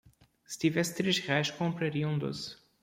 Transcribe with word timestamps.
se 0.47 0.57
tivesse 0.57 0.95
três 0.95 1.19
reais 1.19 1.51
compraria 1.51 2.07
um 2.09 2.17
doce 2.17 2.57